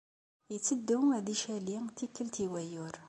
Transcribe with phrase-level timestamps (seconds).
[0.55, 2.95] Itteddu ad icali tikkelt i wayyur.